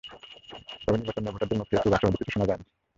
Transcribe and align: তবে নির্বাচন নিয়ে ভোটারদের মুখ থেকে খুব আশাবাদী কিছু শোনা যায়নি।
তবে 0.83 0.97
নির্বাচন 0.97 1.21
নিয়ে 1.21 1.33
ভোটারদের 1.35 1.57
মুখ 1.59 1.67
থেকে 1.69 1.81
খুব 1.83 1.93
আশাবাদী 1.95 2.17
কিছু 2.19 2.31
শোনা 2.33 2.47
যায়নি। 2.49 2.65